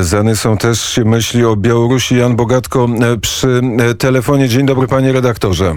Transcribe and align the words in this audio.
Zany 0.00 0.36
są 0.36 0.56
też 0.56 1.00
myśli 1.04 1.44
o 1.44 1.56
Białorusi. 1.56 2.16
Jan 2.16 2.36
Bogatko 2.36 2.88
przy 3.22 3.60
telefonie. 3.98 4.48
Dzień 4.48 4.66
dobry 4.66 4.88
panie 4.88 5.12
redaktorze. 5.12 5.74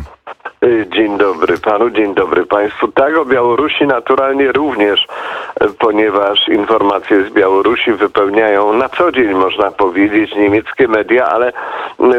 Panu, 1.63 1.89
dzień 1.89 2.13
dobry 2.13 2.45
państwu. 2.45 2.87
Tak, 2.87 3.17
o 3.17 3.25
Białorusi 3.25 3.87
naturalnie 3.87 4.51
również, 4.51 5.07
ponieważ 5.79 6.47
informacje 6.47 7.23
z 7.23 7.29
Białorusi 7.29 7.91
wypełniają 7.91 8.73
na 8.73 8.89
co 8.89 9.11
dzień, 9.11 9.33
można 9.33 9.71
powiedzieć, 9.71 10.35
niemieckie 10.35 10.87
media, 10.87 11.25
ale 11.25 11.53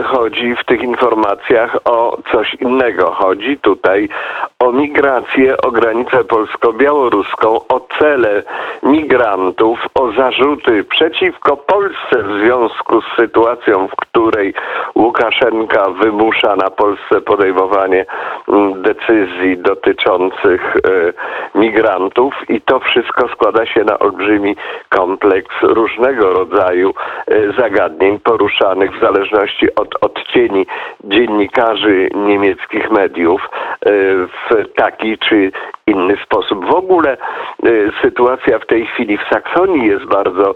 chodzi 0.05 0.57
w 0.57 0.65
tych 0.65 0.83
informacjach 0.83 1.77
o 1.85 2.19
coś 2.33 2.55
innego. 2.55 3.11
Chodzi 3.11 3.59
tutaj 3.59 4.09
o 4.59 4.73
migrację, 4.73 5.57
o 5.57 5.71
granicę 5.71 6.25
polsko-białoruską, 6.25 7.61
o 7.69 7.81
cele 7.99 8.43
migrantów, 8.83 9.79
o 9.95 10.13
zarzuty 10.13 10.85
przeciwko 10.85 11.57
Polsce 11.57 12.23
w 12.23 12.41
związku 12.41 13.01
z 13.01 13.05
sytuacją, 13.17 13.89
w 13.89 13.97
której 13.97 14.55
Łukaszenka 14.95 15.91
wymusza 15.91 16.57
na 16.57 16.71
Polsce 16.71 17.21
podejmowanie 17.21 18.07
mm, 18.49 18.83
decyzji 19.35 19.59
dotyczących 19.59 20.77
e, 20.77 21.59
migrantów 21.59 22.35
i 22.49 22.61
to 22.61 22.81
wszystko 22.81 23.29
składa 23.29 23.67
się 23.67 23.85
na 23.85 23.99
olbrzymi 23.99 24.57
kompleks 24.89 25.55
różnego 25.63 26.33
rodzaju 26.33 26.95
e, 27.27 27.53
zagadnień 27.53 28.19
poruszanych 28.19 28.97
w 28.97 29.01
zależności 29.01 29.75
od 29.75 29.95
odcieni 30.01 30.67
dziennikarzy 31.05 32.09
niemieckich 32.15 32.91
mediów 32.91 33.43
e, 33.43 33.91
w 34.27 34.73
taki 34.77 35.19
czy 35.19 35.53
inny 35.87 36.17
sposób. 36.25 36.65
W 36.67 36.75
ogóle 36.75 37.17
sytuacja 38.03 38.59
w 38.59 38.67
tej 38.67 38.87
chwili 38.87 39.19
w 39.19 39.29
Saksonii 39.33 39.87
jest 39.89 40.05
bardzo 40.05 40.55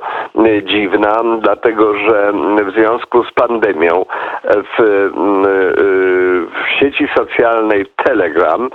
dziwna, 0.62 1.22
dlatego 1.40 1.94
że 1.98 2.32
w 2.64 2.70
związku 2.72 3.24
z 3.24 3.32
pandemią 3.32 4.04
w, 4.44 5.10
w 6.52 6.80
sieci 6.80 7.08
socjalnej 7.16 7.86
Telegram 8.04 8.68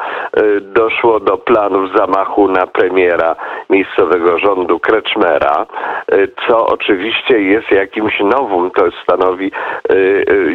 doszło 0.61 1.19
do 1.19 1.37
planów 1.37 1.97
zamachu 1.97 2.47
na 2.47 2.67
premiera 2.67 3.35
miejscowego 3.69 4.37
rządu 4.39 4.79
Kreczmera, 4.79 5.65
co 6.47 6.67
oczywiście 6.67 7.41
jest 7.41 7.71
jakimś 7.71 8.19
nowum, 8.19 8.71
to 8.71 8.83
stanowi 9.03 9.51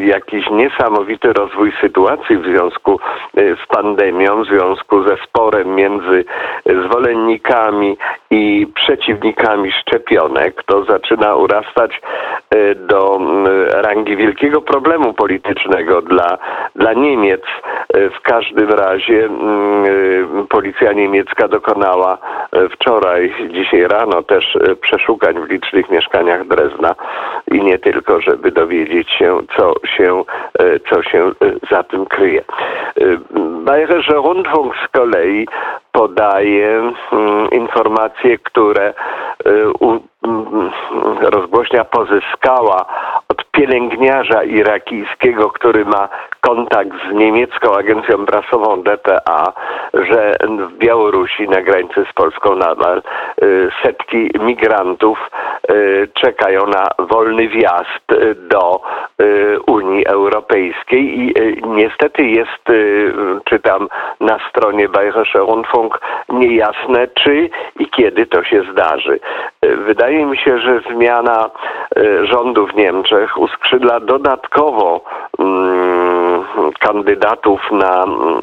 jakiś 0.01 0.51
niesamowity 0.51 1.33
rozwój 1.33 1.73
sytuacji 1.81 2.37
w 2.37 2.45
związku 2.45 3.01
z 3.35 3.67
pandemią, 3.67 4.43
w 4.43 4.47
związku 4.47 5.03
ze 5.03 5.17
sporem 5.17 5.75
między 5.75 5.88
zwolennikami 6.67 7.97
i 8.31 8.67
przeciwnikami 8.75 9.73
szczepionek. 9.73 10.63
To 10.67 10.85
zaczyna 10.85 11.35
urastać 11.35 12.01
do 12.77 13.21
rangi 13.71 14.17
wielkiego 14.17 14.61
problemu 14.61 15.15
politycznego 15.15 16.03
dla, 16.03 16.39
dla 16.75 16.93
Niemiec. 16.93 17.43
W 17.95 18.21
każdym 18.23 18.71
razie 18.71 19.29
policja 20.49 20.93
niemiecka 20.93 21.49
dokonała 21.49 22.19
wczoraj, 22.71 23.35
dzisiaj 23.51 23.83
rano 23.83 24.23
też 24.23 24.59
przeszukań 24.81 25.35
w 25.47 25.51
licznych 25.51 25.91
mieszkaniach 25.91 26.47
Drezna 26.47 26.95
i 27.53 27.63
nie 27.63 27.79
tylko, 27.79 28.21
żeby 28.21 28.53
dowiedzieć 28.53 29.11
się, 29.11 29.39
co 29.57 29.73
się, 29.97 30.23
co 30.91 31.03
się 31.03 31.31
za 31.71 31.83
tym 31.83 32.07
kryje. 32.07 32.45
Bayerische 33.65 34.15
Rundfunk 34.15 34.75
z 34.85 34.89
kolei 34.89 35.47
podaje 35.93 36.93
informacje, 37.53 38.39
które 38.39 38.95
rozgłośnia 41.21 41.85
pozyskała 41.85 42.87
pielęgniarza 43.59 44.43
irakijskiego, 44.43 45.51
który 45.51 45.85
ma 45.85 46.09
kontakt 46.41 46.91
z 47.11 47.15
niemiecką 47.15 47.75
agencją 47.75 48.27
prasową 48.27 48.83
DPA, 48.83 49.53
że 49.95 50.35
w 50.43 50.79
Białorusi 50.79 51.49
na 51.49 51.63
granicy 51.63 52.05
z 52.11 52.13
Polską 52.13 52.57
nadal 52.57 53.03
y, 53.43 53.71
setki 53.83 54.31
migrantów 54.41 55.31
y, 55.71 56.09
czekają 56.15 56.67
na 56.67 56.89
wolny 56.99 57.49
wjazd 57.49 58.13
y, 58.13 58.35
do 58.35 58.81
Unii 59.67 60.07
Europejskiej 60.07 61.19
i 61.19 61.35
niestety 61.67 62.25
jest, 62.25 62.65
czytam 63.45 63.89
na 64.21 64.39
stronie 64.51 64.89
Bayerische 64.89 65.39
Rundfunk, 65.39 66.01
niejasne 66.29 67.09
czy 67.09 67.51
i 67.79 67.91
kiedy 67.91 68.27
to 68.27 68.45
się 68.45 68.63
zdarzy. 68.73 69.21
Wydaje 69.77 70.27
mi 70.27 70.37
się, 70.37 70.59
że 70.59 70.81
zmiana 70.93 71.51
rządu 72.23 72.67
w 72.67 72.75
Niemczech 72.75 73.39
uskrzydla 73.39 74.01
dodatkowo 74.01 75.01
mm, 75.39 76.45
kandydatów 76.79 77.61
na 77.73 78.05
mm, 78.05 78.41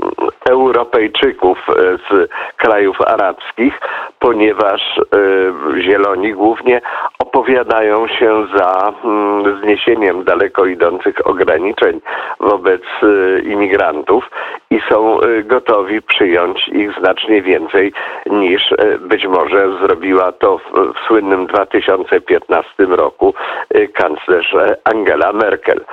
Europejczyków 0.50 1.58
e, 1.70 1.74
z 1.98 2.30
krajów 2.58 3.02
arabskich, 3.02 3.80
ponieważ 4.20 4.82
e, 4.98 5.82
Zieloni 5.82 6.34
głównie 6.34 6.82
opowiadają 7.20 8.08
się 8.08 8.48
za 8.56 8.94
mm, 9.04 9.62
zniesieniem 9.62 10.24
daleko 10.24 10.66
idących 10.66 11.28
ograniczeń 11.28 12.02
wobec 12.40 12.82
e, 13.04 13.40
imigrantów 13.40 14.30
i 14.76 14.82
są 14.90 15.20
gotowi 15.44 16.02
przyjąć 16.02 16.68
ich 16.68 16.92
znacznie 17.00 17.42
więcej 17.42 17.94
niż 18.26 18.74
być 19.00 19.26
może 19.28 19.78
zrobiła 19.82 20.32
to 20.32 20.58
w, 20.58 20.94
w 20.94 21.08
słynnym 21.08 21.48
2015 21.48 22.70
roku 22.80 23.34
kanclerz 23.94 24.56
Angela 24.84 25.34
Merkel. 25.34 25.86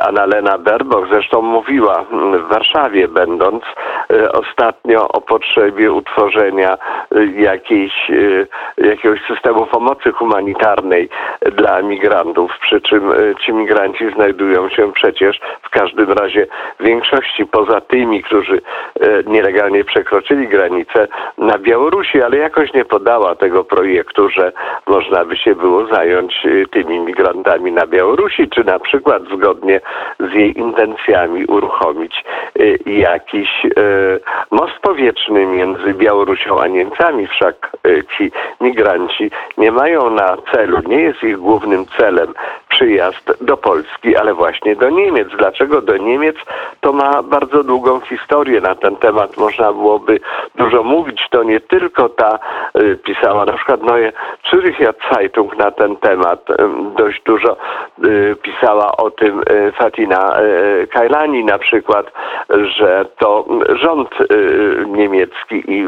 Annalena 0.00 0.58
Baerbock 0.58 1.08
zresztą 1.10 1.42
mówiła 1.42 2.04
w 2.10 2.48
Warszawie, 2.48 3.08
będąc 3.08 3.62
e, 4.10 4.32
ostatnio 4.32 5.08
o 5.08 5.20
potrzebie 5.20 5.92
utworzenia 5.92 6.78
e, 7.14 7.26
jakiejś, 7.26 8.10
jakiegoś 8.78 9.20
systemu 9.26 9.66
pomocy 9.66 10.12
humanitarnej 10.12 11.08
dla 11.56 11.82
migrantów, 11.82 12.52
przy 12.60 12.80
czym 12.80 13.12
ci 13.44 13.52
migranci 13.52 14.12
znajdują 14.14 14.68
się 14.68 14.92
przecież 14.92 15.40
w 15.62 15.70
każdym 15.70 16.12
razie 16.12 16.46
w 16.80 16.84
większości 16.84 17.46
poza 17.46 17.80
tymi, 17.80 18.22
którzy 18.22 18.60
nielegalnie 19.26 19.84
przekroczyli 19.84 20.48
granicę 20.48 21.08
na 21.38 21.58
Białorusi, 21.58 22.22
ale 22.22 22.36
jakoś 22.36 22.72
nie 22.72 22.84
podała 22.84 23.34
tego 23.34 23.64
projektu, 23.64 24.28
że 24.28 24.52
można 24.86 25.24
by 25.24 25.36
się 25.36 25.54
było 25.54 25.86
zająć 25.86 26.46
tymi 26.70 27.00
migrantami 27.00 27.72
na 27.72 27.86
Białorusi, 27.86 28.48
czy 28.48 28.64
na 28.64 28.78
przykład 28.78 29.17
zgodnie 29.34 29.80
z 30.20 30.32
jej 30.32 30.58
intencjami 30.58 31.44
uruchomić 31.44 32.24
y, 32.60 32.78
jakiś 32.86 33.64
y, 33.64 34.20
most 34.50 34.78
powietrzny 34.82 35.46
między 35.46 35.94
Białorusią 35.94 36.60
a 36.60 36.66
Niemcami, 36.66 37.26
wszak 37.26 37.76
y, 37.86 38.04
ci 38.16 38.30
migranci 38.60 39.30
nie 39.58 39.72
mają 39.72 40.10
na 40.10 40.36
celu, 40.52 40.78
nie 40.86 41.00
jest 41.00 41.22
ich 41.22 41.36
głównym 41.38 41.86
celem 41.98 42.34
przyjazd 42.78 43.44
do 43.44 43.56
Polski, 43.56 44.16
ale 44.16 44.34
właśnie 44.34 44.76
do 44.76 44.90
Niemiec. 44.90 45.28
Dlaczego 45.38 45.82
do 45.82 45.96
Niemiec? 45.96 46.36
To 46.80 46.92
ma 46.92 47.22
bardzo 47.22 47.64
długą 47.64 48.00
historię 48.00 48.60
na 48.60 48.74
ten 48.74 48.96
temat. 48.96 49.36
Można 49.36 49.72
byłoby 49.72 50.20
dużo 50.54 50.82
mówić. 50.82 51.26
To 51.30 51.42
nie 51.42 51.60
tylko 51.60 52.08
ta 52.08 52.38
pisała 53.04 53.44
na 53.44 53.52
przykład 53.52 53.82
Neue 53.82 54.12
Züricher 54.50 54.94
Zeitung 55.12 55.58
na 55.58 55.70
ten 55.70 55.96
temat. 55.96 56.46
Dość 56.96 57.22
dużo 57.22 57.56
pisała 58.42 58.96
o 58.96 59.10
tym 59.10 59.42
Fatina 59.78 60.36
Kajlani 60.90 61.44
na 61.44 61.58
przykład, 61.58 62.12
że 62.78 63.06
to 63.18 63.44
rząd 63.68 64.20
y, 64.20 64.84
niemiecki 64.86 65.72
i 65.72 65.86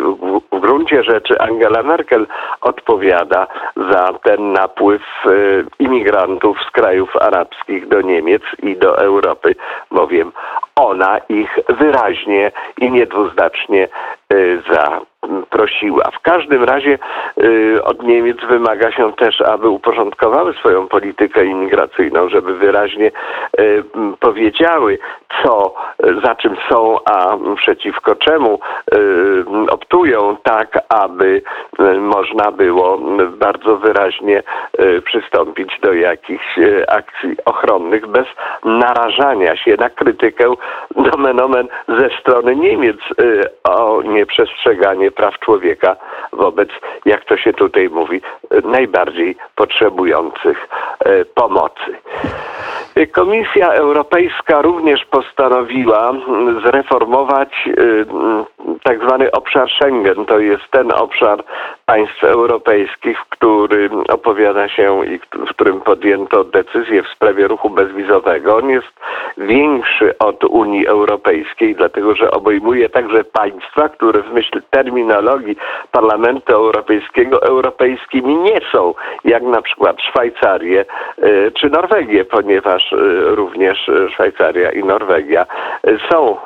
w 0.52 0.60
gruncie 0.60 1.02
rzeczy 1.02 1.40
Angela 1.40 1.82
Merkel 1.82 2.26
odpowiada 2.60 3.46
za 3.76 4.12
ten 4.22 4.52
napływ 4.52 5.02
y, 5.26 5.64
imigrantów 5.78 6.58
z 6.68 6.70
krajów 6.80 7.16
arabskich 7.16 7.88
do 7.88 8.00
Niemiec 8.00 8.42
i 8.62 8.76
do 8.76 8.98
Europy, 8.98 9.54
bowiem 9.90 10.32
ona 10.76 11.18
ich 11.28 11.58
wyraźnie 11.68 12.52
i 12.78 12.90
niedwuznacznie 12.90 13.88
y, 14.32 14.62
za 14.72 15.00
prosiła. 15.50 16.10
W 16.10 16.20
każdym 16.20 16.64
razie 16.64 16.98
y, 17.42 17.84
od 17.84 18.02
Niemiec 18.02 18.36
wymaga 18.48 18.92
się 18.92 19.12
też, 19.12 19.40
aby 19.40 19.68
uporządkowały 19.68 20.54
swoją 20.54 20.88
politykę 20.88 21.44
imigracyjną, 21.44 22.28
żeby 22.28 22.54
wyraźnie 22.54 23.10
y, 23.60 23.82
powiedziały, 24.20 24.98
co, 25.42 25.74
za 26.24 26.34
czym 26.34 26.56
są, 26.70 27.04
a 27.04 27.36
przeciwko 27.56 28.14
czemu 28.14 28.60
optują, 29.70 30.36
tak 30.42 30.78
aby 30.88 31.42
można 31.98 32.52
było 32.52 32.98
bardzo 33.38 33.76
wyraźnie 33.76 34.42
przystąpić 35.04 35.80
do 35.82 35.92
jakichś 35.92 36.58
y, 36.58 36.88
akcji 36.88 37.36
ochronnych 37.44 38.06
bez 38.06 38.26
narażania 38.64 39.56
się 39.56 39.76
na 39.76 39.90
krytykę 39.90 40.44
nomen 40.96 41.40
omen 41.40 41.68
ze 41.88 42.10
strony 42.20 42.56
Niemiec 42.56 42.96
o 43.64 44.02
nieprzestrzeganie 44.02 45.10
praw 45.10 45.38
człowieka 45.38 45.96
wobec, 46.32 46.68
jak 47.04 47.24
to 47.24 47.36
się 47.36 47.52
tutaj 47.52 47.88
mówi, 47.88 48.20
najbardziej 48.64 49.36
potrzebujących 49.54 50.68
pomocy. 51.34 51.96
Komisja 53.12 53.72
Europejska 53.72 54.62
również 54.62 55.04
postanowiła 55.04 56.10
mm, 56.10 56.60
zreformować 56.60 57.48
y, 57.66 58.06
mm, 58.10 58.44
tak 58.82 59.02
zwany 59.02 59.30
obszar 59.30 59.70
Schengen. 59.70 60.26
To 60.26 60.38
jest 60.38 60.70
ten 60.70 60.92
obszar 60.92 61.44
państw 61.86 62.24
europejskich, 62.24 63.18
w 63.20 63.28
którym 63.28 64.04
opowiada 64.08 64.68
się 64.70 65.06
i 65.06 65.18
w 65.18 65.50
którym 65.50 65.80
podjęto 65.80 66.44
decyzję 66.44 67.02
w 67.02 67.08
sprawie 67.08 67.48
ruchu 67.48 67.70
bezwizowego. 67.70 68.56
On 68.56 68.70
jest 68.70 68.92
większy 69.38 70.18
od 70.18 70.44
Unii 70.44 70.86
Europejskiej, 70.86 71.74
dlatego 71.74 72.14
że 72.14 72.30
obejmuje 72.30 72.88
także 72.88 73.24
państwa, 73.24 73.88
które 73.88 74.22
w 74.22 74.32
myśl 74.32 74.62
terminologii 74.70 75.56
Parlamentu 75.92 76.52
Europejskiego 76.52 77.42
europejskimi 77.42 78.36
nie 78.36 78.60
są, 78.72 78.94
jak 79.24 79.42
na 79.42 79.62
przykład 79.62 80.02
Szwajcarię 80.02 80.84
y, 81.18 81.52
czy 81.54 81.70
Norwegię, 81.70 82.24
ponieważ 82.24 82.92
y, 82.92 82.96
również 83.34 83.90
Szwajcaria 84.12 84.70
i 84.70 84.84
Norwegia 84.84 85.46
są 86.10 86.36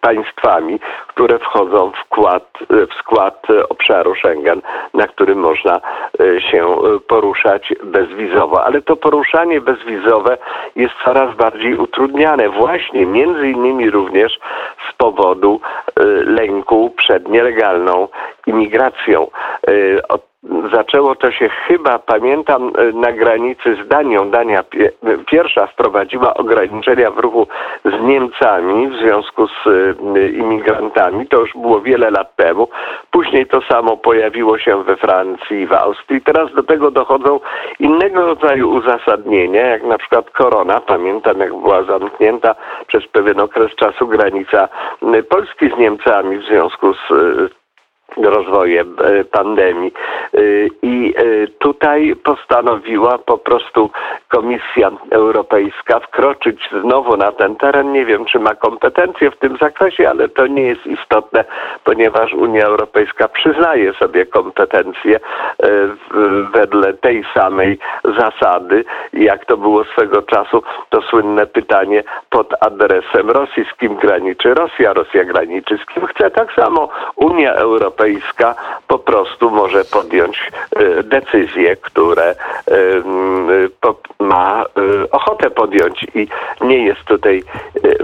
państwami, 0.00 0.80
które 1.08 1.38
wchodzą 1.38 1.90
w 1.90 2.06
skład, 2.06 2.58
w 2.70 2.94
skład 2.94 3.46
obszaru 3.68 4.14
Schengen, 4.14 4.62
na 4.94 5.06
którym 5.06 5.38
można 5.38 5.80
e, 6.20 6.40
się 6.40 6.66
e, 6.66 6.91
poruszać 7.00 7.74
bezwizowo. 7.84 8.64
Ale 8.64 8.82
to 8.82 8.96
poruszanie 8.96 9.60
bezwizowe 9.60 10.38
jest 10.76 10.94
coraz 11.04 11.36
bardziej 11.36 11.74
utrudniane 11.74 12.48
właśnie 12.48 13.06
między 13.06 13.48
innymi 13.48 13.90
również 13.90 14.38
z 14.90 14.96
powodu 14.96 15.60
e, 15.96 16.04
lęku 16.24 16.90
przed 16.96 17.28
nielegalną 17.28 18.08
imigracją. 18.46 19.30
Od 20.08 20.31
zaczęło 20.72 21.14
to 21.14 21.30
się 21.30 21.48
chyba, 21.48 21.98
pamiętam, 21.98 22.72
e, 22.78 22.92
na 22.92 23.12
granicy 23.12 23.76
z 23.84 23.88
Danią. 23.88 24.30
Dania 24.30 24.64
pierwsza 25.26 25.66
wprowadziła 25.66 26.34
ograniczenia 26.34 27.10
w 27.10 27.18
ruchu 27.18 27.46
z 27.84 28.02
Niemcami 28.02 28.88
w 28.88 28.96
związku 28.96 29.46
z 29.46 29.66
e, 29.66 30.28
imigrantami. 30.28 31.26
To 31.28 31.40
już 31.40 31.52
było 31.52 31.80
wiele 31.80 32.10
lat 32.10 32.36
temu. 32.36 32.68
Później 33.10 33.46
to 33.46 33.60
samo 33.60 33.96
pojawiło 33.96 34.58
się 34.58 34.82
we 34.82 34.96
Francji 34.96 35.60
i 35.60 35.66
w 35.66 35.72
Austrii. 35.72 36.20
Teraz 36.20 36.54
do 36.54 36.62
tego 36.62 36.90
dochodzą 36.90 37.40
innego 37.78 38.26
rodzaju 38.26 38.70
uzasadnienia, 38.70 39.66
jak 39.66 39.82
na 39.82 39.98
przykład 39.98 40.30
korona. 40.30 40.80
Pamiętam, 40.80 41.38
jak 41.38 41.54
była 41.54 41.82
zamknięta 41.82 42.54
przez 42.86 43.06
pewien 43.06 43.40
okres 43.40 43.74
czasu 43.74 44.08
granica 44.08 44.68
Polski 45.28 45.70
z 45.70 45.78
Niemcami 45.78 46.38
w 46.38 46.44
związku 46.44 46.94
z 46.94 47.08
rozwojem 48.16 48.96
e, 49.04 49.24
pandemii. 49.24 49.92
E, 50.34 50.38
I 50.82 51.14
e, 51.16 51.46
tutaj 51.58 52.16
postanowiła 52.24 53.18
po 53.18 53.38
prostu 53.38 53.90
Komisja 54.28 54.90
Europejska 55.10 56.00
wkroczyć 56.00 56.68
znowu 56.82 57.16
na 57.16 57.32
ten 57.32 57.56
teren. 57.56 57.92
Nie 57.92 58.06
wiem, 58.06 58.24
czy 58.24 58.38
ma 58.38 58.54
kompetencje 58.54 59.30
w 59.30 59.36
tym 59.36 59.56
zakresie, 59.56 60.10
ale 60.10 60.28
to 60.28 60.46
nie 60.46 60.62
jest 60.62 60.86
istotne, 60.86 61.44
ponieważ 61.84 62.34
Unia 62.34 62.64
Europejska 62.64 63.28
przyznaje 63.28 63.92
sobie 63.92 64.26
kompetencje 64.26 65.20
wedle 66.52 66.94
tej 66.94 67.24
samej 67.34 67.78
zasady, 68.04 68.84
jak 69.12 69.46
to 69.46 69.56
było 69.56 69.84
swego 69.84 70.22
czasu 70.22 70.62
to 70.90 71.02
słynne 71.02 71.46
pytanie 71.46 72.02
pod 72.30 72.54
adresem 72.60 73.30
Rosji, 73.30 73.64
z 73.64 73.78
kim 73.78 73.96
graniczy 73.96 74.54
Rosja, 74.54 74.92
Rosja 74.92 75.24
graniczy 75.24 75.78
z 75.78 75.86
kim 75.94 76.06
chce. 76.06 76.30
Tak 76.30 76.52
samo 76.52 76.88
Unia 77.16 77.54
Europejska 77.54 78.54
po 78.88 78.98
prostu 78.98 79.50
może 79.50 79.84
podjąć 79.84 80.50
e, 80.76 81.02
decyzje, 81.02 81.76
które 81.76 82.24
e, 82.24 82.34
ma 84.18 84.62
e, 84.62 85.10
ochotę 85.10 85.50
podjąć 85.50 86.06
i 86.14 86.28
nie 86.60 86.84
jest 86.86 87.04
tutaj 87.04 87.42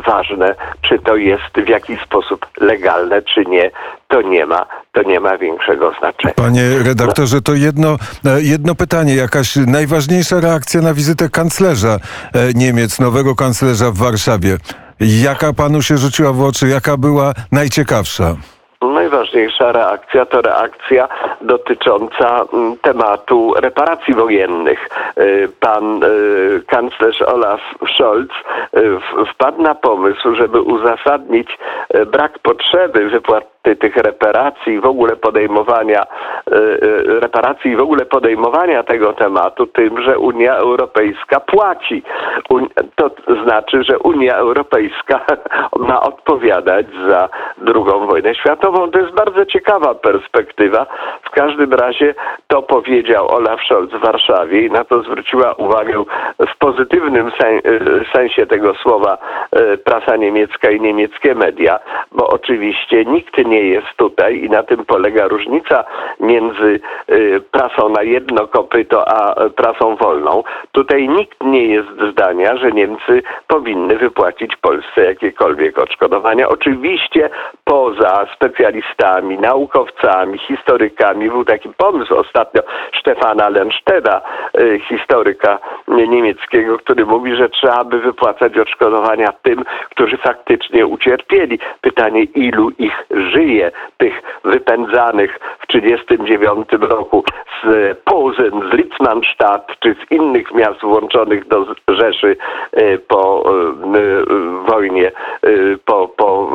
ważne, 0.07 0.55
czy 0.83 0.99
to 0.99 1.17
jest 1.17 1.55
w 1.55 1.69
jakiś 1.69 2.01
sposób 2.01 2.47
legalne, 2.61 3.23
czy 3.23 3.45
nie. 3.45 3.71
To 4.09 4.23
nie 4.23 4.47
ma, 4.47 4.67
to 4.93 5.03
nie 5.03 5.21
ma 5.21 5.39
większego 5.39 5.93
znaczenia. 5.99 6.35
Panie 6.35 6.63
redaktorze, 6.85 7.41
to 7.43 7.55
jedno, 7.55 7.97
jedno 8.39 8.75
pytanie. 8.75 9.15
Jakaś 9.15 9.57
najważniejsza 9.57 10.41
reakcja 10.41 10.81
na 10.81 10.95
wizytę 10.95 11.29
kanclerza 11.29 11.99
Niemiec, 12.55 13.01
nowego 13.01 13.35
kanclerza 13.35 13.91
w 13.91 13.97
Warszawie. 13.97 14.57
Jaka 15.01 15.53
panu 15.53 15.83
się 15.83 15.99
rzuciła 15.99 16.33
w 16.33 16.43
oczy? 16.43 16.69
Jaka 16.69 16.97
była 16.97 17.33
najciekawsza? 17.53 18.37
najważniejsza 18.83 19.73
reakcja 19.73 20.27
to 20.27 20.43
reakcja 20.43 21.09
dotycząca 21.41 22.45
mm, 22.53 22.77
tematu 22.77 23.55
reparacji 23.57 24.15
wojennych. 24.15 24.89
Y, 25.19 25.49
pan 25.61 26.01
kanclerz 26.67 27.23
Olaf 27.23 27.61
Scholz 27.95 28.31
wpadł 29.35 29.63
na 29.63 29.75
pomysł, 29.75 30.35
żeby 30.35 30.61
uzasadnić 30.61 31.59
brak 32.07 32.39
potrzeby 32.39 33.11
wypłaty 33.11 33.58
tych 33.77 33.97
reparacji, 33.97 34.81
w 34.81 34.87
ogóle 34.87 35.17
podejmowania 35.17 36.03
reparacji, 37.21 37.77
w 37.77 37.81
ogóle 37.81 38.07
podejmowania 38.07 38.83
tego 38.83 39.13
tematu 39.13 39.67
tym, 39.67 40.03
że 40.03 40.19
Unia 40.19 40.57
Europejska 40.57 41.41
płaci. 41.41 42.03
To 42.97 43.11
znaczy, 43.45 43.85
że 43.85 43.99
Unia 43.99 44.37
Europejska 44.37 45.21
ma 45.89 46.01
odpowiadać 46.01 46.87
za 47.09 47.29
drugą 47.59 48.07
wojnę 48.07 48.35
światową. 48.35 48.91
To 48.91 49.01
jest 49.01 49.15
bardzo 49.15 49.47
ciekawa 49.47 49.95
perspektywa. 49.95 50.87
W 51.23 51.31
każdym 51.31 51.73
razie 51.73 52.15
to 52.47 52.63
powiedział 52.63 53.29
Olaf 53.29 53.61
Scholz 53.61 53.91
w 53.91 54.01
Warszawie 54.01 54.67
i 54.67 54.71
na 54.71 54.85
to 54.85 55.03
zwróciła 55.03 55.53
uwagę 55.53 56.05
w 56.39 56.59
pozytywnym 56.59 57.31
sensie 58.13 58.47
tego 58.47 58.75
słowa 58.75 59.19
prasa 59.85 60.17
niemiecka 60.17 60.71
i 60.71 60.81
niemieckie 60.81 61.35
media, 61.35 61.79
bo 62.13 62.29
oczywiście 62.29 63.05
nikt 63.05 63.39
nie 63.47 63.58
jest 63.63 63.97
tutaj 63.97 64.45
i 64.45 64.51
na 64.51 64.63
tym 64.63 64.85
polega 64.85 65.29
różnica 65.29 65.85
między 66.21 66.81
e, 67.07 67.41
prasą 67.41 67.89
na 67.89 68.03
jedno 68.03 68.47
kopyto 68.47 69.09
a 69.09 69.51
prasą 69.51 69.97
wolną. 69.97 70.43
Tutaj 70.73 71.09
nikt 71.09 71.45
nie 71.45 71.67
jest 71.67 71.89
zdania, 72.11 72.57
że 72.57 72.73
Niemcy 72.73 73.23
powinny 73.47 73.97
wypłacić 73.97 74.57
Polsce 74.57 75.05
jakiekolwiek 75.05 75.79
odszkodowania. 75.79 76.49
Oczywiście 76.49 77.31
poza 77.65 78.27
specjalistami, 78.35 79.39
naukowcami, 79.39 80.39
historykami. 80.39 81.31
Był 81.31 81.45
taki 81.45 81.69
pomysł 81.77 82.15
ostatnio 82.15 82.63
Stefana 83.01 83.49
Lensteda, 83.49 84.21
y, 84.61 84.81
historyka 84.89 85.59
niemieckiego, 85.89 86.79
który 86.79 87.07
mówi, 87.07 87.37
że 87.37 87.49
trzeba 87.49 87.85
by 87.85 88.01
wypłacać 88.01 88.59
odszkodowania 88.59 89.33
tym, 89.43 89.65
którzy 89.91 90.17
faktycznie 90.17 90.87
ucierpieli. 90.87 91.59
Pytanie, 91.81 92.23
ilu 92.23 92.71
ich 92.79 93.07
żyje, 93.11 93.38
tych 93.99 94.23
wypędzanych 94.45 95.39
w 95.61 95.67
1939 95.67 96.69
roku 96.91 97.25
z 97.65 97.99
Posen, 98.05 98.71
z 98.71 98.75
Litzmannstadt 98.75 99.73
czy 99.81 99.95
z 99.95 100.11
innych 100.11 100.55
miast 100.55 100.81
włączonych 100.81 101.49
do 101.49 101.67
Rzeszy 101.89 102.37
y, 102.79 102.99
po 103.09 103.45
y, 103.97 104.13
wojnie, 104.71 105.13
po, 105.85 106.09
po 106.09 106.51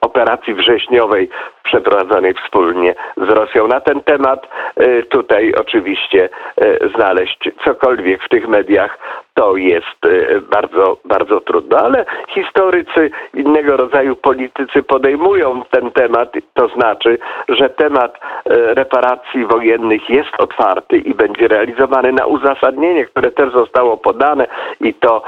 operacji 0.00 0.54
wrześniowej 0.54 1.28
przeprowadzonej 1.70 2.34
wspólnie 2.34 2.94
z 3.16 3.28
Rosją. 3.28 3.68
Na 3.68 3.80
ten 3.80 4.00
temat 4.00 4.48
y, 4.80 5.02
tutaj 5.02 5.54
oczywiście 5.54 6.28
y, 6.62 6.90
znaleźć 6.96 7.50
cokolwiek 7.64 8.22
w 8.24 8.28
tych 8.28 8.48
mediach 8.48 8.98
to 9.34 9.56
jest 9.56 10.06
y, 10.06 10.40
bardzo, 10.50 10.96
bardzo 11.04 11.40
trudno, 11.40 11.78
ale 11.78 12.04
historycy, 12.28 13.10
innego 13.34 13.76
rodzaju 13.76 14.16
politycy 14.16 14.82
podejmują 14.82 15.62
ten 15.70 15.90
temat, 15.90 16.32
to 16.54 16.68
znaczy, 16.68 17.18
że 17.48 17.70
temat 17.70 18.18
reparacji 18.50 19.46
wojennych 19.46 20.10
jest 20.10 20.30
otwarty 20.38 20.96
i 20.96 21.14
będzie 21.14 21.48
realizowany 21.48 22.12
na 22.12 22.26
uzasadnienie, 22.26 23.04
które 23.04 23.30
też 23.30 23.52
zostało 23.52 23.96
podane. 23.96 24.46
I 24.80 24.94
to 24.94 25.22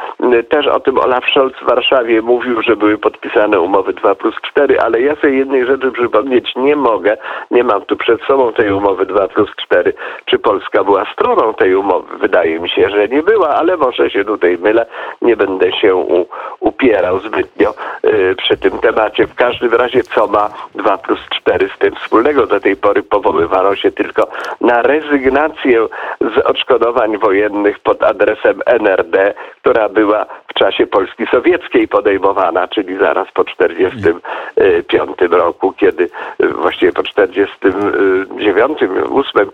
też 0.49 0.67
o 0.67 0.81
tym 0.81 0.99
Olaf 0.99 1.25
Scholz 1.31 1.53
w 1.63 1.67
Warszawie 1.67 2.23
mówił, 2.23 2.63
że 2.63 2.77
były 2.77 2.99
podpisane 2.99 3.61
umowy 3.61 3.93
2 3.93 4.15
plus 4.15 4.35
4, 4.43 4.81
ale 4.81 5.01
ja 5.01 5.17
sobie 5.17 5.35
jednej 5.35 5.67
rzeczy 5.67 5.91
przypomnieć 6.33 6.57
nie 6.57 6.77
mogę, 6.77 7.17
nie 7.51 7.65
mam 7.65 7.83
tu 7.85 7.97
przed 7.97 8.23
sobą 8.23 8.53
tej 8.53 8.73
umowy 8.73 9.07
2 9.07 9.29
plus 9.29 9.51
4, 9.57 9.93
czy 10.25 10.39
Polska 10.39 10.85
była 10.85 11.05
stroną 11.12 11.55
tej 11.55 11.75
umowy. 11.75 12.19
Wydaje 12.19 12.61
mi 12.61 12.69
się, 12.69 12.91
że 12.91 13.09
nie 13.09 13.23
była, 13.23 13.49
ale 13.49 13.77
może 13.77 14.11
się 14.11 14.25
tutaj 14.25 14.59
mylę, 14.59 14.87
nie 15.23 15.37
będę 15.37 15.73
się 15.73 15.95
u, 15.95 16.27
upierał 16.61 17.21
zbytnio 17.21 17.75
y, 18.05 18.35
przy 18.39 18.57
tym 18.57 18.79
temacie. 18.79 19.27
W 19.27 19.35
każdym 19.35 19.75
razie 19.75 20.03
co 20.03 20.27
ma 20.27 20.51
2 20.75 20.99
plus 20.99 21.21
4 21.31 21.69
z 21.77 21.79
tym 21.79 21.95
wspólnego? 21.95 22.47
Do 22.47 22.61
tej 22.61 22.77
pory 22.77 23.03
powoływano 23.03 23.77
się 23.77 23.93
tylko 23.93 24.29
na 24.61 24.83
rezygnację 24.83 25.87
z 26.21 26.39
odszkodowań 26.39 27.19
wojennych 27.19 27.79
pod 27.79 28.03
adresem 28.03 28.61
NRD, 28.67 29.35
która 29.61 29.89
była 29.89 30.27
czasie 30.62 30.87
Polski 30.87 31.26
Sowieckiej 31.31 31.88
podejmowana, 31.88 32.69
czyli 32.69 32.99
zaraz 32.99 33.28
po 33.35 33.45
1945 33.45 35.11
roku, 35.31 35.73
kiedy 35.73 36.11
y, 36.42 36.49
właściwie 36.49 36.92
po 36.92 37.02
1949, 37.02 38.78
8, 39.12 39.50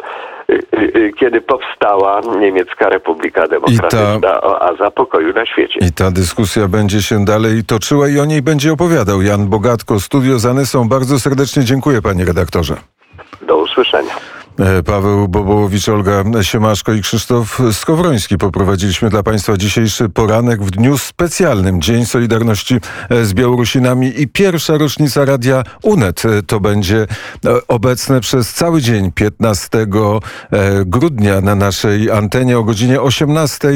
kiedy 1.20 1.40
powstała 1.40 2.20
Niemiecka 2.40 2.88
Republika 2.88 3.48
Demokratyczna, 3.48 4.40
oaza 4.40 4.90
pokoju 4.90 5.34
na 5.34 5.46
świecie. 5.46 5.80
I 5.80 5.92
ta 5.92 6.10
dyskusja 6.10 6.68
będzie 6.68 7.02
się 7.02 7.24
dalej 7.24 7.64
toczyła 7.64 8.08
i 8.08 8.18
o 8.18 8.24
niej 8.24 8.42
będzie 8.42 8.72
opowiadał 8.72 9.22
Jan 9.22 9.46
Bogatko. 9.46 10.00
Studio 10.00 10.38
Zanysą. 10.38 10.88
Bardzo 10.88 11.18
serdecznie 11.18 11.64
dziękuję 11.64 12.02
panie 12.02 12.24
redaktorze. 12.24 12.76
Do 13.42 13.56
usłyszenia. 13.56 14.14
E, 14.58 14.82
Paweł 14.82 15.28
Bobołowicz, 15.28 15.88
Olga 15.88 16.24
Siemaszko 16.42 16.92
i 16.92 17.02
Krzysztof 17.02 17.58
Skowroński. 17.72 18.38
Poprowadziliśmy 18.38 19.10
dla 19.10 19.22
Państwa 19.22 19.56
dzisiejszy 19.56 20.08
poranek 20.08 20.62
w 20.62 20.70
dniu 20.70 20.98
specjalnym, 20.98 21.80
Dzień 21.80 22.06
Solidarności 22.06 22.74
e, 23.10 23.24
z 23.24 23.34
Białorusinami 23.34 24.20
i 24.20 24.28
pierwsza 24.28 24.78
rocznica 24.78 25.24
Radia 25.24 25.62
UNET. 25.82 26.22
E, 26.24 26.42
To 26.42 26.60
będzie 26.60 27.06
obecne 27.68 28.20
przez 28.20 28.54
cały 28.54 28.82
dzień 28.82 29.12
15 29.12 29.78
e, 29.78 29.86
grudnia 30.86 31.40
na 31.40 31.54
naszej 31.54 32.10
antenie 32.10 32.58
o 32.58 32.64
godzinie 32.64 33.00
18. 33.00 33.68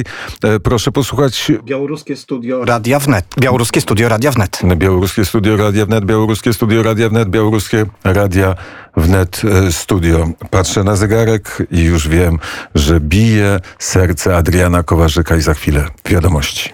E, 0.43 0.61
Proszę 0.61 0.93
posłuchać 0.93 1.53
Białoruskie 1.65 2.17
studio 2.17 2.65
Radia 2.65 2.99
Wnet. 2.99 3.25
Białoruskie 3.39 3.81
studio 3.81 4.09
Radia 4.09 4.31
Wnet. 4.31 4.61
Białoruskie 4.77 5.25
Studio 5.25 5.57
Radia 5.57 5.87
Wnet, 5.87 6.05
Białoruskie 6.05 6.53
Studio 6.53 6.83
Radia 6.83 7.09
Wnet, 7.09 7.29
Białoruskie 7.29 7.87
Radia 8.05 8.55
Wnet 8.97 9.43
e, 9.45 9.73
Studio. 9.73 10.29
Patrzę 10.51 10.85
na 10.85 10.97
zegarek 10.97 11.63
i 11.71 11.81
już 11.81 12.09
wiem, 12.09 12.39
że 12.75 13.01
bije 13.01 13.61
serce 13.79 14.37
Adriana 14.37 14.83
Kowarzyka 14.83 15.37
i 15.37 15.41
za 15.41 15.55
chwilę 15.55 15.85
wiadomości. 16.05 16.73